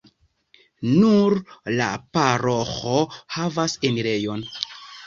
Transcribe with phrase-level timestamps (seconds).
[1.01, 1.35] Nur
[1.81, 2.99] la paroĥo
[3.39, 4.47] havas enirejon.